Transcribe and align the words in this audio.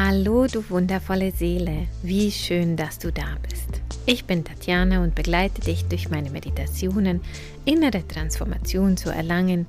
Hallo, 0.00 0.46
du 0.46 0.62
wundervolle 0.70 1.32
Seele, 1.32 1.88
wie 2.04 2.30
schön, 2.30 2.76
dass 2.76 3.00
du 3.00 3.10
da 3.10 3.36
bist. 3.42 3.82
Ich 4.06 4.26
bin 4.26 4.44
Tatjana 4.44 5.02
und 5.02 5.16
begleite 5.16 5.60
dich 5.60 5.86
durch 5.86 6.08
meine 6.08 6.30
Meditationen, 6.30 7.20
innere 7.64 8.06
Transformation 8.06 8.96
zu 8.96 9.10
erlangen, 9.10 9.66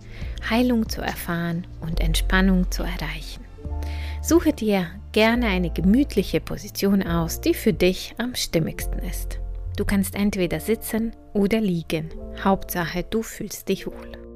Heilung 0.47 0.87
zu 0.87 1.01
erfahren 1.01 1.65
und 1.81 1.99
Entspannung 1.99 2.69
zu 2.69 2.83
erreichen. 2.83 3.43
Suche 4.21 4.53
dir 4.53 4.85
gerne 5.13 5.47
eine 5.47 5.71
gemütliche 5.71 6.41
Position 6.41 7.01
aus, 7.01 7.41
die 7.41 7.55
für 7.55 7.73
dich 7.73 8.13
am 8.19 8.35
stimmigsten 8.35 8.99
ist. 8.99 9.39
Du 9.77 9.83
kannst 9.83 10.13
entweder 10.13 10.59
sitzen 10.59 11.11
oder 11.33 11.59
liegen. 11.59 12.11
Hauptsache, 12.43 13.03
du 13.09 13.23
fühlst 13.23 13.67
dich 13.67 13.87
wohl. 13.87 14.28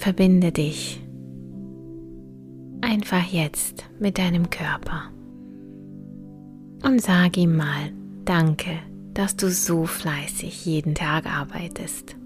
Verbinde 0.00 0.50
dich 0.50 0.98
einfach 2.80 3.22
jetzt 3.30 3.84
mit 3.98 4.16
deinem 4.16 4.48
Körper 4.48 5.10
und 6.82 7.02
sag 7.02 7.36
ihm 7.36 7.54
mal 7.54 7.92
Danke, 8.24 8.78
dass 9.12 9.36
du 9.36 9.50
so 9.50 9.84
fleißig 9.84 10.64
jeden 10.64 10.94
Tag 10.94 11.26
arbeitest, 11.26 12.16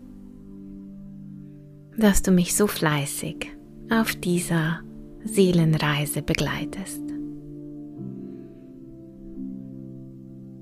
dass 1.99 2.23
du 2.23 2.31
mich 2.31 2.55
so 2.55 2.69
fleißig 2.69 3.49
auf 3.91 4.15
dieser 4.15 4.79
Seelenreise 5.25 6.23
begleitest. 6.23 7.03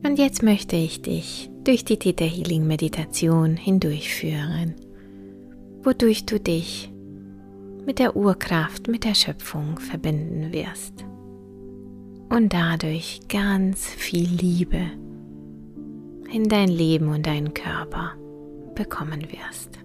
Und 0.03 0.19
jetzt 0.19 0.43
möchte 0.43 0.77
ich 0.77 1.03
dich 1.03 1.51
durch 1.65 1.85
die 1.85 1.99
Theta 1.99 2.25
Healing 2.25 2.67
Meditation 2.67 3.59
hindurchführen, 3.59 4.77
wodurch 5.83 6.25
du 6.25 6.41
dich 6.41 6.92
mit 7.87 7.99
der 7.99 8.17
Urkraft, 8.17 8.89
mit 8.89 9.05
der 9.05 9.15
Schöpfung 9.15 9.79
verbinden 9.79 10.53
wirst 10.53 11.05
und 12.29 12.53
dadurch 12.53 13.21
ganz 13.29 13.87
viel 13.87 14.29
Liebe 14.29 14.81
in 16.33 16.49
dein 16.49 16.69
Leben 16.69 17.09
und 17.09 17.27
deinen 17.27 17.53
Körper 17.53 18.13
bekommen 18.75 19.23
wirst. 19.31 19.79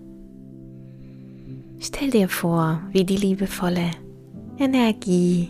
Stell 1.80 2.10
dir 2.10 2.30
vor, 2.30 2.82
wie 2.92 3.04
die 3.04 3.18
liebevolle 3.18 3.92
Energie 4.58 5.50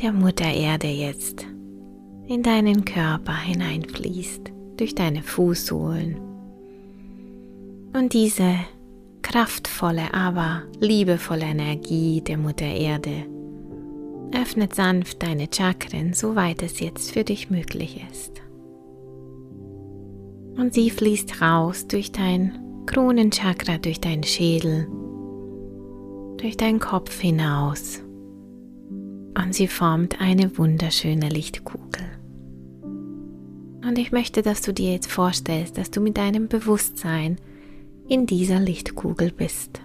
der 0.00 0.12
Mutter 0.12 0.50
Erde 0.50 0.86
jetzt 0.86 1.46
in 2.28 2.42
deinen 2.42 2.84
Körper 2.84 3.36
hineinfließt, 3.36 4.52
durch 4.76 4.94
deine 4.94 5.22
Fußsohlen. 5.22 6.16
Und 7.92 8.12
diese 8.12 8.54
kraftvolle, 9.26 10.14
aber 10.14 10.62
liebevolle 10.78 11.46
Energie 11.46 12.20
der 12.20 12.38
Mutter 12.38 12.66
Erde 12.66 13.26
öffnet 14.32 14.74
sanft 14.74 15.22
deine 15.22 15.48
Chakren, 15.52 16.12
soweit 16.12 16.62
es 16.62 16.80
jetzt 16.80 17.12
für 17.12 17.24
dich 17.24 17.50
möglich 17.50 18.04
ist. 18.10 18.32
Und 20.56 20.74
sie 20.74 20.90
fließt 20.90 21.42
raus 21.42 21.86
durch 21.86 22.12
dein 22.12 22.58
Kronenchakra, 22.86 23.78
durch 23.78 24.00
deinen 24.00 24.22
Schädel, 24.22 24.86
durch 26.38 26.56
deinen 26.56 26.78
Kopf 26.78 27.20
hinaus. 27.20 28.00
Und 29.36 29.54
sie 29.54 29.68
formt 29.68 30.20
eine 30.20 30.56
wunderschöne 30.56 31.28
Lichtkugel. 31.28 32.04
Und 33.86 33.98
ich 33.98 34.12
möchte, 34.12 34.42
dass 34.42 34.62
du 34.62 34.72
dir 34.72 34.92
jetzt 34.92 35.10
vorstellst, 35.10 35.78
dass 35.78 35.90
du 35.90 36.00
mit 36.00 36.16
deinem 36.16 36.48
Bewusstsein 36.48 37.38
in 38.08 38.26
dieser 38.26 38.60
Lichtkugel 38.60 39.32
bist. 39.32 39.80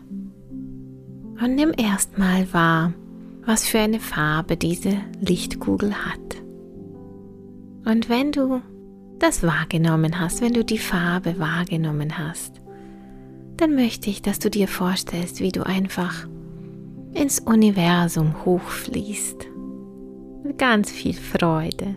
Und 1.41 1.55
nimm 1.55 1.71
erstmal 1.75 2.51
wahr, 2.53 2.93
was 3.45 3.65
für 3.65 3.79
eine 3.79 3.99
Farbe 3.99 4.57
diese 4.57 4.97
Lichtkugel 5.19 5.93
hat. 5.93 6.19
Und 7.85 8.09
wenn 8.09 8.31
du 8.31 8.61
das 9.17 9.43
wahrgenommen 9.43 10.19
hast, 10.19 10.41
wenn 10.41 10.53
du 10.53 10.63
die 10.63 10.77
Farbe 10.77 11.39
wahrgenommen 11.39 12.17
hast, 12.17 12.61
dann 13.57 13.75
möchte 13.75 14.09
ich, 14.09 14.21
dass 14.21 14.39
du 14.39 14.49
dir 14.49 14.67
vorstellst, 14.67 15.39
wie 15.39 15.51
du 15.51 15.65
einfach 15.65 16.27
ins 17.13 17.39
Universum 17.39 18.45
hochfließt. 18.45 19.47
Mit 20.43 20.57
ganz 20.57 20.91
viel 20.91 21.13
Freude. 21.13 21.95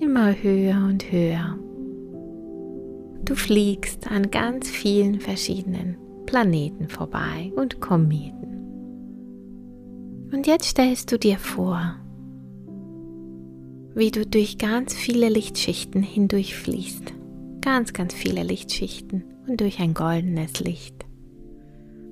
Immer 0.00 0.32
höher 0.42 0.76
und 0.88 1.10
höher. 1.10 1.58
Du 3.24 3.36
fliegst 3.36 4.10
an 4.10 4.30
ganz 4.30 4.68
vielen 4.68 5.20
verschiedenen 5.20 5.96
Planeten 6.26 6.88
vorbei 6.88 7.52
und 7.54 7.80
Kometen. 7.80 8.42
Und 10.32 10.46
jetzt 10.46 10.64
stellst 10.66 11.12
du 11.12 11.18
dir 11.18 11.38
vor, 11.38 11.94
wie 13.94 14.10
du 14.10 14.26
durch 14.26 14.58
ganz 14.58 14.94
viele 14.94 15.28
Lichtschichten 15.28 16.02
hindurchfließt. 16.02 17.14
Ganz, 17.60 17.92
ganz 17.92 18.12
viele 18.12 18.42
Lichtschichten 18.42 19.24
und 19.46 19.60
durch 19.60 19.78
ein 19.78 19.94
goldenes 19.94 20.58
Licht. 20.60 21.04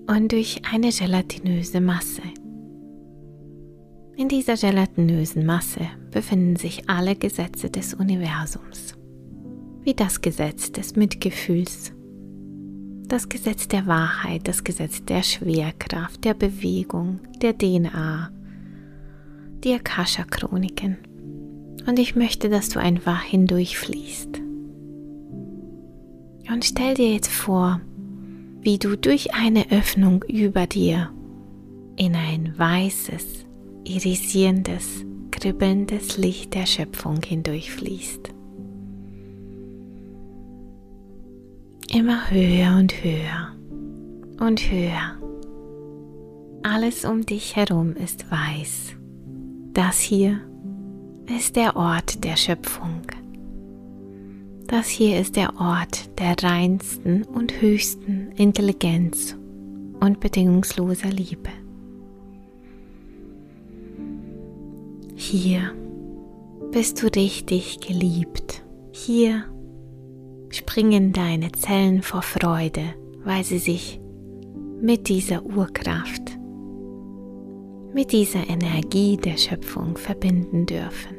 Und 0.07 0.31
durch 0.31 0.63
eine 0.71 0.91
gelatinöse 0.91 1.81
Masse. 1.81 2.23
In 4.17 4.29
dieser 4.29 4.55
gelatinösen 4.55 5.45
Masse 5.45 5.89
befinden 6.11 6.57
sich 6.57 6.89
alle 6.89 7.17
Gesetze 7.17 7.71
des 7.71 7.95
Universums 7.95 9.00
wie 9.83 9.95
das 9.95 10.21
Gesetz 10.21 10.73
des 10.73 10.97
Mitgefühls, 10.97 11.93
das 13.09 13.29
Gesetz 13.29 13.67
der 13.67 13.87
Wahrheit, 13.87 14.47
das 14.47 14.63
Gesetz 14.63 15.05
der 15.05 15.23
Schwerkraft, 15.23 16.25
der 16.25 16.35
Bewegung, 16.35 17.21
der 17.43 17.57
DNA, 17.57 18.31
die 19.65 19.75
Akasha-Chroniken. 19.75 20.99
Und 21.87 21.99
ich 21.99 22.15
möchte, 22.15 22.49
dass 22.49 22.69
du 22.69 22.79
einfach 22.79 23.23
hindurchfließt. 23.23 24.41
Und 26.53 26.65
stell 26.65 26.95
dir 26.95 27.13
jetzt 27.13 27.31
vor, 27.31 27.81
wie 28.61 28.79
du 28.79 28.97
durch 28.97 29.35
eine 29.35 29.71
Öffnung 29.71 30.25
über 30.29 30.67
dir 30.67 31.11
in 31.97 32.15
ein 32.15 32.55
weißes, 32.57 33.47
irisierendes, 33.85 35.05
kribbelndes 35.31 36.19
Licht 36.19 36.55
der 36.55 36.67
Schöpfung 36.67 37.21
hindurchfließt. 37.23 38.31
Immer 41.93 42.31
höher 42.31 42.77
und 42.79 42.93
höher 43.03 43.53
und 44.39 44.61
höher. 44.71 45.19
Alles 46.63 47.05
um 47.05 47.27
dich 47.27 47.57
herum 47.57 47.97
ist 47.97 48.31
weiß. 48.31 48.95
Das 49.73 49.99
hier 49.99 50.41
ist 51.37 51.57
der 51.57 51.75
Ort 51.75 52.23
der 52.23 52.37
Schöpfung. 52.37 53.03
Das 54.69 54.87
hier 54.87 55.19
ist 55.19 55.35
der 55.35 55.59
Ort 55.59 56.17
der 56.21 56.37
reinsten 56.41 57.25
und 57.25 57.61
höchsten 57.61 58.31
Intelligenz 58.37 59.37
und 59.99 60.21
bedingungsloser 60.21 61.11
Liebe. 61.11 61.51
Hier 65.17 65.75
bist 66.71 67.03
du 67.03 67.09
richtig 67.09 67.81
geliebt. 67.81 68.63
Hier 68.93 69.45
springen 70.71 71.13
deine 71.13 71.51
Zellen 71.51 72.01
vor 72.01 72.23
Freude, 72.23 72.95
weil 73.25 73.43
sie 73.43 73.59
sich 73.59 74.01
mit 74.81 75.09
dieser 75.09 75.45
Urkraft, 75.45 76.39
mit 77.93 78.13
dieser 78.13 78.49
Energie 78.49 79.17
der 79.17 79.37
Schöpfung 79.37 79.97
verbinden 79.97 80.67
dürfen. 80.67 81.17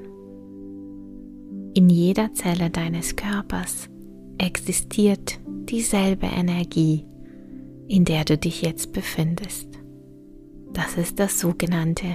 In 1.74 1.90
jeder 1.90 2.34
Zelle 2.34 2.70
deines 2.70 3.18
Körpers 3.18 3.90
existiert 4.38 5.42
dieselbe 5.70 6.28
Energie, 6.28 7.06
in 7.90 8.06
der 8.06 8.24
du 8.24 8.38
dich 8.38 8.62
jetzt 8.62 8.94
befindest. 8.94 9.68
Das 10.72 10.96
ist 10.96 11.20
das 11.20 11.42
sogenannte 11.42 12.08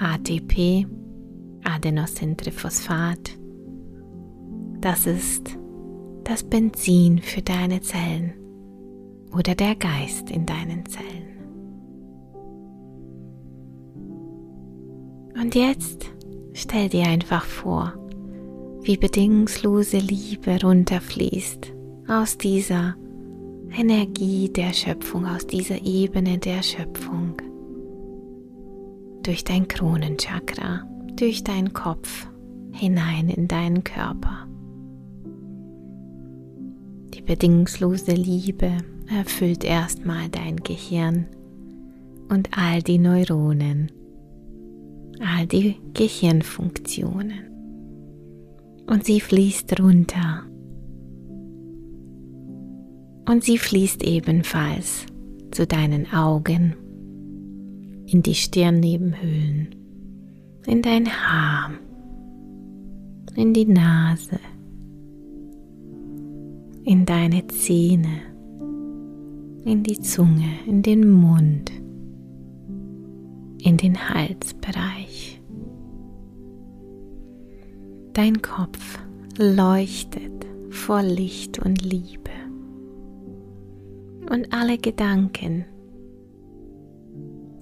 ATP, 0.00 0.86
Adenosintriphosphat. 1.64 3.38
Das 4.80 5.06
ist 5.06 5.58
das 6.32 6.44
Benzin 6.44 7.18
für 7.18 7.42
deine 7.42 7.82
Zellen 7.82 8.32
oder 9.36 9.54
der 9.54 9.74
Geist 9.74 10.30
in 10.30 10.46
deinen 10.46 10.86
Zellen. 10.86 11.28
Und 15.38 15.54
jetzt 15.54 16.10
stell 16.54 16.88
dir 16.88 17.04
einfach 17.04 17.44
vor, 17.44 17.92
wie 18.80 18.96
bedingungslose 18.96 19.98
Liebe 19.98 20.58
runterfließt 20.62 21.70
aus 22.08 22.38
dieser 22.38 22.96
Energie 23.70 24.48
der 24.48 24.72
Schöpfung, 24.72 25.26
aus 25.26 25.46
dieser 25.46 25.84
Ebene 25.84 26.38
der 26.38 26.62
Schöpfung, 26.62 27.34
durch 29.22 29.44
dein 29.44 29.68
Kronenchakra, 29.68 30.88
durch 31.14 31.44
deinen 31.44 31.74
Kopf 31.74 32.26
hinein 32.72 33.28
in 33.28 33.48
deinen 33.48 33.84
Körper. 33.84 34.48
Die 37.14 37.22
bedingungslose 37.22 38.12
Liebe 38.12 38.78
erfüllt 39.08 39.64
erstmal 39.64 40.28
dein 40.30 40.56
Gehirn 40.56 41.26
und 42.28 42.48
all 42.56 42.82
die 42.82 42.98
Neuronen, 42.98 43.92
all 45.20 45.46
die 45.46 45.76
Gehirnfunktionen. 45.92 47.50
Und 48.86 49.04
sie 49.04 49.20
fließt 49.20 49.78
runter. 49.80 50.44
Und 53.28 53.44
sie 53.44 53.58
fließt 53.58 54.02
ebenfalls 54.02 55.06
zu 55.52 55.66
deinen 55.66 56.12
Augen, 56.12 56.74
in 58.06 58.22
die 58.22 58.34
Stirnnebenhöhlen, 58.34 59.74
in 60.66 60.82
dein 60.82 61.06
Haar, 61.06 61.72
in 63.36 63.54
die 63.54 63.66
Nase, 63.66 64.38
in 66.84 67.06
deine 67.06 67.46
Zähne, 67.46 68.22
in 69.64 69.82
die 69.82 70.00
Zunge, 70.00 70.58
in 70.66 70.82
den 70.82 71.08
Mund, 71.08 71.70
in 73.62 73.76
den 73.76 74.08
Halsbereich. 74.08 75.40
Dein 78.12 78.42
Kopf 78.42 78.98
leuchtet 79.38 80.46
vor 80.70 81.02
Licht 81.02 81.58
und 81.60 81.82
Liebe. 81.82 82.30
Und 84.28 84.52
alle 84.52 84.78
Gedanken, 84.78 85.64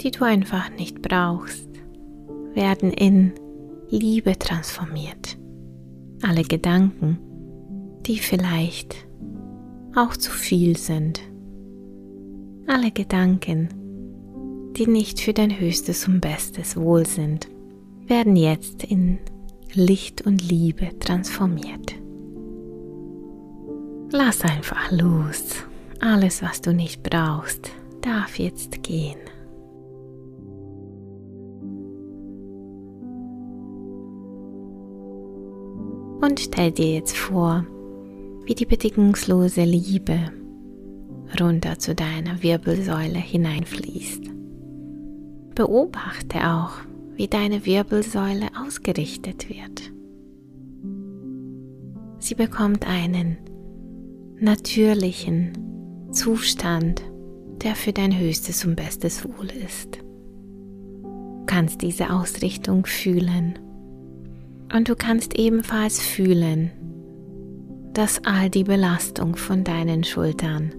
die 0.00 0.11
du 0.11 0.25
einfach 0.25 0.70
nicht 0.70 1.02
brauchst, 1.02 1.69
werden 2.55 2.90
in 2.93 3.32
Liebe 3.90 4.38
transformiert. 4.38 5.38
Alle 6.23 6.43
Gedanken, 6.43 7.19
die 8.06 8.19
vielleicht 8.19 9.10
auch 9.94 10.16
zu 10.16 10.31
viel 10.31 10.76
sind. 10.76 11.20
Alle 12.66 12.90
Gedanken, 12.90 13.69
die 14.76 14.87
nicht 14.87 15.20
für 15.20 15.32
dein 15.32 15.58
höchstes 15.58 16.06
und 16.06 16.20
bestes 16.20 16.76
Wohl 16.76 17.06
sind, 17.06 17.48
werden 18.06 18.37
jetzt 18.37 18.84
in 18.84 19.19
Licht 19.75 20.26
und 20.26 20.48
Liebe 20.48 20.90
transformiert. 20.98 21.94
Lass 24.12 24.42
einfach 24.42 24.90
los. 24.90 25.64
Alles, 26.00 26.42
was 26.42 26.60
du 26.60 26.72
nicht 26.72 27.02
brauchst, 27.02 27.70
darf 28.00 28.38
jetzt 28.38 28.82
gehen. 28.82 29.19
Und 36.20 36.40
stell 36.40 36.72
dir 36.72 36.94
jetzt 36.94 37.16
vor, 37.16 37.64
wie 38.50 38.56
die 38.56 38.67
bedingungslose 38.67 39.62
Liebe 39.62 40.19
runter 41.41 41.79
zu 41.79 41.94
deiner 41.94 42.43
Wirbelsäule 42.43 43.20
hineinfließt. 43.20 44.25
Beobachte 45.55 46.38
auch, 46.49 46.73
wie 47.14 47.29
deine 47.29 47.64
Wirbelsäule 47.64 48.49
ausgerichtet 48.61 49.49
wird. 49.49 49.93
Sie 52.19 52.35
bekommt 52.35 52.88
einen 52.88 53.38
natürlichen 54.41 55.52
Zustand, 56.11 57.05
der 57.62 57.76
für 57.76 57.93
dein 57.93 58.19
höchstes 58.19 58.64
und 58.64 58.75
bestes 58.75 59.25
Wohl 59.25 59.47
ist. 59.64 59.99
Du 61.02 61.47
kannst 61.47 61.82
diese 61.82 62.11
Ausrichtung 62.11 62.85
fühlen 62.85 63.61
und 64.75 64.88
du 64.88 64.97
kannst 64.97 65.38
ebenfalls 65.38 66.00
fühlen, 66.00 66.73
dass 67.92 68.20
all 68.25 68.50
die 68.50 68.64
Belastung 68.64 69.37
von 69.37 69.64
deinen 69.64 70.04
Schultern, 70.04 70.72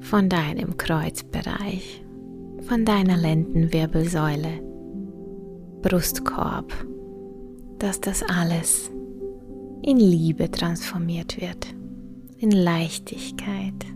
von 0.00 0.28
deinem 0.28 0.76
Kreuzbereich, 0.76 2.02
von 2.62 2.84
deiner 2.84 3.16
Lendenwirbelsäule, 3.16 4.62
Brustkorb, 5.82 6.72
dass 7.78 8.00
das 8.00 8.22
alles 8.22 8.90
in 9.82 9.98
Liebe 9.98 10.50
transformiert 10.50 11.40
wird, 11.40 11.66
in 12.38 12.50
Leichtigkeit, 12.50 13.86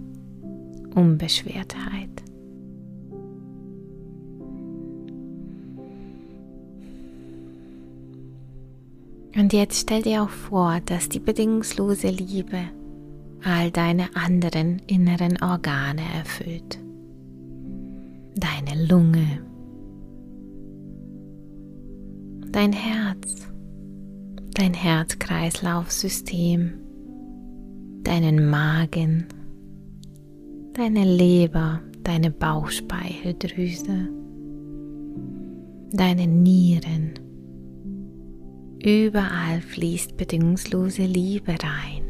Unbeschwertheit. 0.94 2.22
Und 9.42 9.52
jetzt 9.52 9.80
stell 9.80 10.02
dir 10.02 10.22
auch 10.22 10.28
vor, 10.28 10.78
dass 10.86 11.08
die 11.08 11.18
bedingungslose 11.18 12.10
Liebe 12.10 12.60
all 13.42 13.72
deine 13.72 14.14
anderen 14.14 14.80
inneren 14.86 15.42
Organe 15.42 16.02
erfüllt. 16.16 16.78
Deine 18.36 18.86
Lunge, 18.86 19.42
dein 22.52 22.72
Herz, 22.72 23.48
dein 24.54 24.74
Herz-Kreislauf-System, 24.74 26.74
deinen 28.04 28.48
Magen, 28.48 29.26
deine 30.74 31.02
Leber, 31.02 31.80
deine 32.04 32.30
Bauchspeicheldrüse, 32.30 34.08
deine 35.90 36.28
Nieren, 36.28 37.14
Überall 38.84 39.60
fließt 39.60 40.16
bedingungslose 40.16 41.04
Liebe 41.04 41.52
rein. 41.52 42.02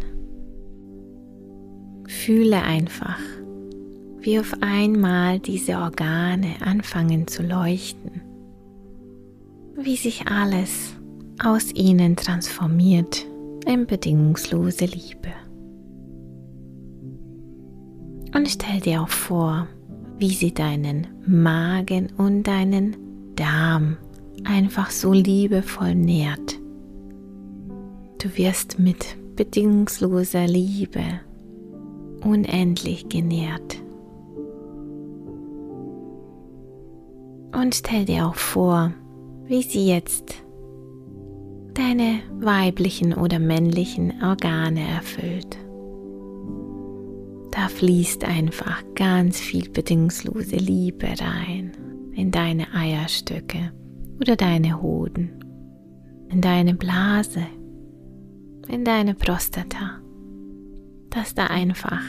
Fühle 2.08 2.62
einfach, 2.62 3.18
wie 4.20 4.38
auf 4.38 4.54
einmal 4.62 5.38
diese 5.38 5.76
Organe 5.76 6.54
anfangen 6.64 7.26
zu 7.26 7.42
leuchten, 7.42 8.22
wie 9.76 9.96
sich 9.96 10.28
alles 10.28 10.94
aus 11.44 11.74
ihnen 11.74 12.16
transformiert 12.16 13.26
in 13.66 13.86
bedingungslose 13.86 14.86
Liebe. 14.86 15.32
Und 18.34 18.48
stell 18.48 18.80
dir 18.80 19.02
auch 19.02 19.10
vor, 19.10 19.66
wie 20.16 20.30
sie 20.30 20.54
deinen 20.54 21.06
Magen 21.26 22.08
und 22.16 22.44
deinen 22.44 22.96
Darm 23.36 23.98
einfach 24.44 24.90
so 24.90 25.12
liebevoll 25.12 25.94
nährt 25.94 26.61
Du 28.22 28.36
wirst 28.36 28.78
mit 28.78 29.16
bedingungsloser 29.34 30.46
Liebe 30.46 31.02
unendlich 32.22 33.08
genährt. 33.08 33.82
Und 37.52 37.74
stell 37.74 38.04
dir 38.04 38.28
auch 38.28 38.36
vor, 38.36 38.92
wie 39.46 39.62
sie 39.62 39.88
jetzt 39.88 40.36
deine 41.74 42.20
weiblichen 42.38 43.12
oder 43.12 43.40
männlichen 43.40 44.22
Organe 44.22 44.86
erfüllt. 44.86 45.58
Da 47.50 47.66
fließt 47.66 48.24
einfach 48.24 48.84
ganz 48.94 49.40
viel 49.40 49.68
bedingungslose 49.68 50.56
Liebe 50.56 51.08
rein 51.08 51.72
in 52.14 52.30
deine 52.30 52.72
Eierstöcke 52.72 53.72
oder 54.20 54.36
deine 54.36 54.80
Hoden, 54.80 55.44
in 56.28 56.40
deine 56.40 56.74
Blase, 56.74 57.42
in 58.68 58.84
deine 58.84 59.14
Prostata, 59.14 60.00
dass 61.10 61.34
da 61.34 61.46
einfach 61.46 62.02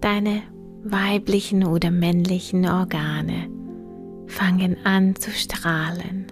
deine 0.00 0.42
weiblichen 0.84 1.64
oder 1.64 1.90
männlichen 1.90 2.66
Organe 2.66 3.48
fangen 4.26 4.76
an 4.84 5.14
zu 5.16 5.30
strahlen. 5.30 6.26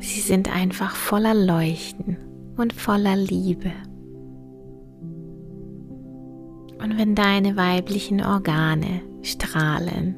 Sie 0.00 0.20
sind 0.20 0.54
einfach 0.54 0.94
voller 0.94 1.34
Leuchten 1.34 2.18
und 2.56 2.72
voller 2.72 3.16
Liebe. 3.16 3.72
Und 6.82 6.98
wenn 6.98 7.14
deine 7.14 7.56
weiblichen 7.56 8.22
Organe 8.22 9.00
strahlen, 9.22 10.16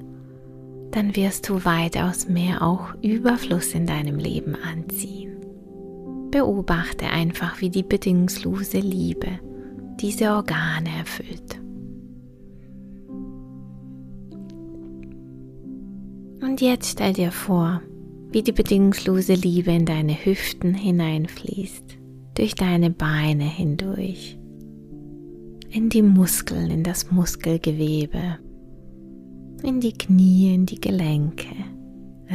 dann 0.90 1.14
wirst 1.14 1.48
du 1.48 1.64
weitaus 1.64 2.28
mehr 2.28 2.62
auch 2.62 2.94
Überfluss 3.02 3.74
in 3.74 3.86
deinem 3.86 4.18
Leben 4.18 4.56
anziehen. 4.56 5.35
Beobachte 6.36 7.06
einfach, 7.06 7.62
wie 7.62 7.70
die 7.70 7.82
bedingungslose 7.82 8.80
Liebe 8.80 9.40
diese 9.98 10.32
Organe 10.32 10.90
erfüllt. 10.98 11.58
Und 16.42 16.60
jetzt 16.60 16.90
stell 16.90 17.14
dir 17.14 17.32
vor, 17.32 17.80
wie 18.32 18.42
die 18.42 18.52
bedingungslose 18.52 19.32
Liebe 19.32 19.72
in 19.72 19.86
deine 19.86 20.12
Hüften 20.12 20.74
hineinfließt, 20.74 21.96
durch 22.34 22.54
deine 22.54 22.90
Beine 22.90 23.44
hindurch, 23.44 24.38
in 25.70 25.88
die 25.88 26.02
Muskeln, 26.02 26.70
in 26.70 26.82
das 26.82 27.10
Muskelgewebe, 27.10 28.38
in 29.62 29.80
die 29.80 29.94
Knie, 29.94 30.52
in 30.52 30.66
die 30.66 30.82
Gelenke, 30.82 31.48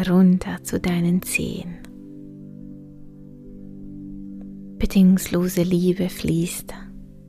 runter 0.10 0.64
zu 0.64 0.80
deinen 0.80 1.22
Zehen. 1.22 1.81
Bedingungslose 4.82 5.62
Liebe 5.62 6.10
fließt 6.10 6.74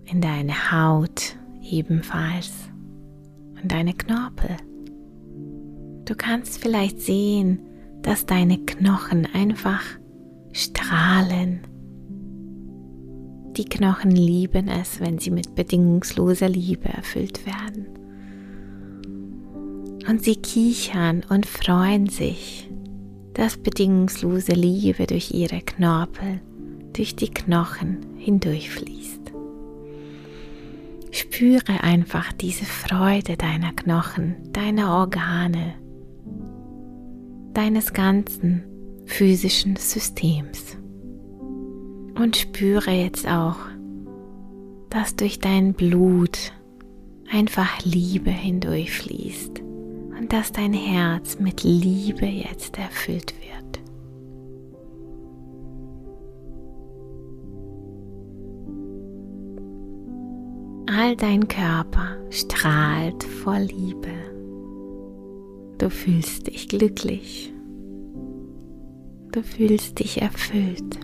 in 0.07 0.23
deine 0.23 0.73
Haut 0.73 1.37
ebenfalls 1.63 2.51
und 3.63 3.71
deine 3.71 3.93
Knorpel. 3.93 4.57
Du 6.07 6.15
kannst 6.17 6.63
vielleicht 6.63 7.03
sehen, 7.03 7.61
dass 8.01 8.25
deine 8.25 8.57
Knochen 8.57 9.29
einfach 9.35 9.83
strahlen. 10.53 11.61
Die 13.59 13.67
Knochen 13.67 14.13
lieben 14.13 14.69
es, 14.69 14.99
wenn 14.99 15.19
sie 15.19 15.31
mit 15.31 15.55
bedingungsloser 15.55 16.49
Liebe 16.49 16.89
erfüllt 16.89 17.45
werden. 17.45 17.87
Und 20.09 20.25
sie 20.25 20.37
kichern 20.37 21.23
und 21.29 21.45
freuen 21.45 22.07
sich, 22.07 22.71
dass 23.35 23.59
bedingungslose 23.59 24.53
Liebe 24.53 25.07
durch 25.07 25.35
ihre 25.35 25.61
Knorpel, 25.61 26.41
durch 26.93 27.17
die 27.17 27.31
Knochen 27.31 27.99
hindurchfließt. 28.19 29.33
Spüre 31.11 31.83
einfach 31.83 32.33
diese 32.33 32.65
Freude 32.65 33.37
deiner 33.37 33.73
Knochen, 33.73 34.37
deiner 34.53 34.95
Organe, 34.95 35.75
deines 37.53 37.93
ganzen 37.93 38.65
physischen 39.05 39.77
Systems. 39.77 40.77
Und 42.15 42.37
spüre 42.37 42.91
jetzt 42.91 43.27
auch, 43.27 43.59
dass 44.91 45.17
durch 45.17 45.39
dein 45.39 45.75
Blut 45.75 46.53
einfach 47.31 47.85
Liebe 47.85 48.31
hindurchfließt 48.31 49.61
und 49.61 50.33
dass 50.33 50.53
dein 50.53 50.73
Herz 50.73 51.39
mit 51.39 51.63
Liebe 51.63 52.27
jetzt 52.27 52.79
erfüllt 52.79 53.35
wird. 53.35 53.42
All 60.95 61.17
dein 61.17 61.49
Körper 61.49 62.19
strahlt 62.29 63.25
vor 63.25 63.59
Liebe. 63.59 64.13
Du 65.79 65.89
fühlst 65.89 66.49
dich 66.49 66.69
glücklich. 66.69 67.51
Du 69.33 69.43
fühlst 69.43 70.01
dich 70.01 70.21
erfüllt. 70.21 71.01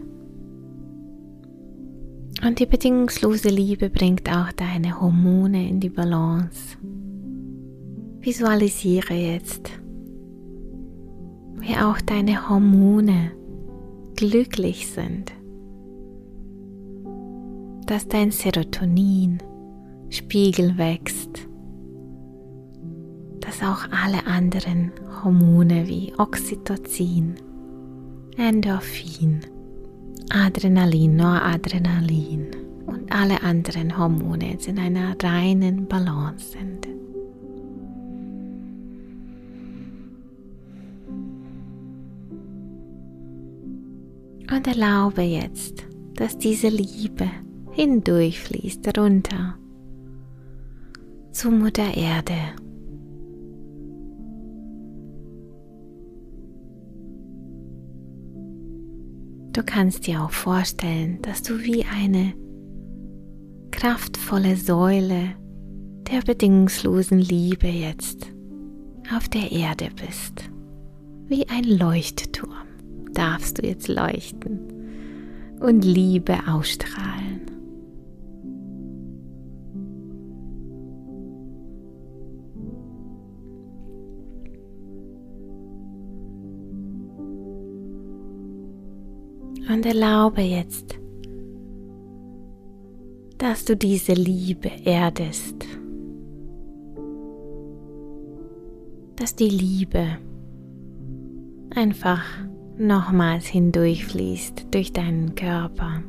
Und 2.46 2.58
die 2.58 2.66
bedingungslose 2.66 3.48
Liebe 3.48 3.88
bringt 3.88 4.28
auch 4.30 4.52
deine 4.52 5.00
Hormone 5.00 5.66
in 5.66 5.80
die 5.80 5.88
Balance. 5.88 6.76
Visualisiere 8.20 9.14
jetzt, 9.14 9.70
wie 11.60 11.74
auch 11.76 11.98
deine 12.02 12.50
Hormone 12.50 13.32
glücklich 14.16 14.88
sind, 14.88 15.32
dass 17.86 18.06
dein 18.06 18.30
Serotonin 18.32 19.38
Spiegel 20.10 20.76
wächst 20.78 21.48
dass 23.48 23.62
auch 23.62 23.90
alle 23.90 24.26
anderen 24.26 24.92
Hormone 25.24 25.88
wie 25.88 26.12
Oxytocin, 26.18 27.34
Endorphin, 28.36 29.40
Adrenalin, 30.28 31.16
Noradrenalin 31.16 32.48
und 32.86 33.10
alle 33.10 33.42
anderen 33.42 33.96
Hormone 33.96 34.52
jetzt 34.52 34.68
in 34.68 34.78
einer 34.78 35.16
reinen 35.22 35.86
Balance 35.86 36.52
sind. 36.52 36.86
Und 44.50 44.66
erlaube 44.66 45.22
jetzt, 45.22 45.86
dass 46.16 46.36
diese 46.36 46.68
Liebe 46.68 47.30
hindurchfließt 47.72 48.98
runter 48.98 49.56
zu 51.38 51.52
Mutter 51.52 51.96
Erde 51.96 52.34
Du 59.52 59.62
kannst 59.64 60.08
dir 60.08 60.24
auch 60.24 60.32
vorstellen, 60.32 61.22
dass 61.22 61.44
du 61.44 61.60
wie 61.60 61.84
eine 61.84 62.34
kraftvolle 63.70 64.56
Säule 64.56 65.36
der 66.10 66.22
bedingungslosen 66.22 67.20
Liebe 67.20 67.68
jetzt 67.68 68.32
auf 69.16 69.28
der 69.28 69.52
Erde 69.52 69.90
bist. 69.94 70.50
Wie 71.28 71.48
ein 71.48 71.62
Leuchtturm 71.62 72.66
darfst 73.12 73.58
du 73.58 73.66
jetzt 73.68 73.86
leuchten 73.86 74.58
und 75.60 75.84
Liebe 75.84 76.36
ausstrahlen. 76.48 77.27
Und 89.78 89.86
erlaube 89.86 90.40
jetzt, 90.40 90.98
dass 93.38 93.64
du 93.64 93.76
diese 93.76 94.12
Liebe 94.12 94.72
erdest. 94.84 95.54
Dass 99.14 99.36
die 99.36 99.48
Liebe 99.48 100.18
einfach 101.72 102.24
nochmals 102.76 103.46
hindurchfließt 103.46 104.66
durch 104.72 104.92
deinen 104.92 105.36
Körper. 105.36 106.02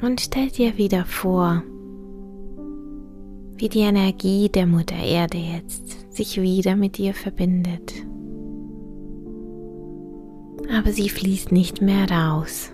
Und 0.00 0.22
stell 0.22 0.48
dir 0.48 0.78
wieder 0.78 1.04
vor, 1.04 1.62
wie 3.56 3.68
die 3.68 3.80
Energie 3.80 4.48
der 4.48 4.66
Mutter 4.66 4.96
Erde 4.96 5.36
jetzt 5.36 6.10
sich 6.16 6.40
wieder 6.40 6.76
mit 6.76 6.96
dir 6.96 7.12
verbindet 7.12 7.92
aber 10.72 10.92
sie 10.92 11.08
fließt 11.08 11.52
nicht 11.52 11.82
mehr 11.82 12.10
raus, 12.10 12.72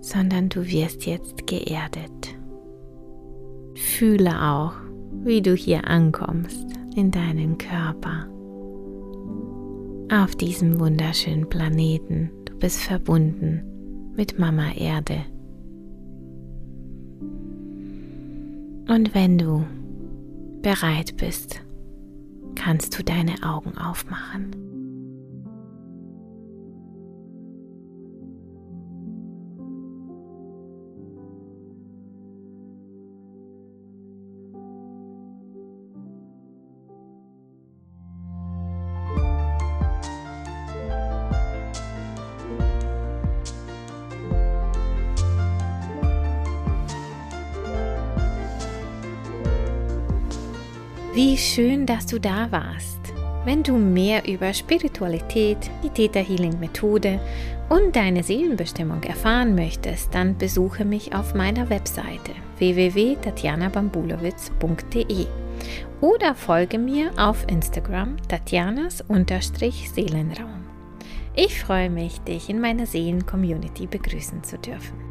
sondern 0.00 0.48
du 0.48 0.66
wirst 0.66 1.06
jetzt 1.06 1.46
geerdet. 1.46 2.36
Fühle 3.74 4.42
auch, 4.42 4.72
wie 5.24 5.42
du 5.42 5.54
hier 5.54 5.86
ankommst 5.86 6.66
in 6.96 7.10
deinen 7.10 7.56
Körper. 7.58 8.26
Auf 10.12 10.34
diesem 10.34 10.80
wunderschönen 10.80 11.48
Planeten. 11.48 12.30
Du 12.46 12.58
bist 12.58 12.80
verbunden 12.80 13.62
mit 14.16 14.38
Mama 14.38 14.72
Erde. 14.72 15.24
Und 18.88 19.14
wenn 19.14 19.38
du 19.38 19.64
bereit 20.62 21.16
bist, 21.16 21.60
kannst 22.56 22.98
du 22.98 23.04
deine 23.04 23.34
Augen 23.42 23.78
aufmachen. 23.78 24.69
Wie 51.22 51.36
schön, 51.36 51.84
dass 51.84 52.06
du 52.06 52.18
da 52.18 52.50
warst. 52.50 52.98
Wenn 53.44 53.62
du 53.62 53.76
mehr 53.76 54.26
über 54.26 54.54
Spiritualität, 54.54 55.58
die 55.84 55.90
Theta 55.90 56.18
Healing 56.18 56.58
Methode 56.58 57.20
und 57.68 57.94
deine 57.94 58.22
Seelenbestimmung 58.22 59.02
erfahren 59.02 59.54
möchtest, 59.54 60.14
dann 60.14 60.38
besuche 60.38 60.86
mich 60.86 61.14
auf 61.14 61.34
meiner 61.34 61.68
Webseite 61.68 62.32
www.tatjanabambulowitz.de 62.56 65.26
oder 66.00 66.34
folge 66.34 66.78
mir 66.78 67.10
auf 67.18 67.44
Instagram 67.48 68.16
Tatjanas-Seelenraum. 68.26 70.64
Ich 71.36 71.60
freue 71.60 71.90
mich, 71.90 72.18
dich 72.22 72.48
in 72.48 72.62
meiner 72.62 72.86
Seelen-Community 72.86 73.86
begrüßen 73.86 74.42
zu 74.42 74.56
dürfen. 74.56 75.09